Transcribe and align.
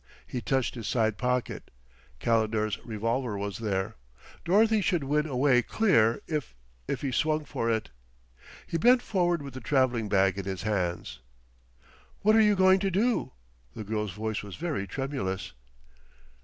He 0.25 0.41
touched 0.41 0.73
his 0.73 0.87
side 0.87 1.19
pocket; 1.19 1.69
Calendar's 2.17 2.83
revolver 2.83 3.37
was 3.37 3.57
still 3.57 3.69
there.... 3.69 3.95
Dorothy 4.43 4.81
should 4.81 5.03
win 5.03 5.27
away 5.27 5.61
clear, 5.61 6.23
if 6.25 6.55
if 6.87 7.01
he 7.01 7.11
swung 7.11 7.45
for 7.45 7.69
it. 7.69 7.91
He 8.65 8.79
bent 8.79 9.03
forward 9.03 9.43
with 9.43 9.53
the 9.53 9.61
traveling 9.61 10.09
bag 10.09 10.39
in 10.39 10.45
his 10.45 10.63
hands. 10.63 11.19
"What 12.21 12.35
are 12.35 12.41
you 12.41 12.55
going 12.55 12.79
to 12.79 12.89
do?" 12.89 13.33
The 13.75 13.83
girl's 13.83 14.13
voice 14.13 14.41
was 14.41 14.55
very 14.55 14.87
tremulous. 14.87 15.53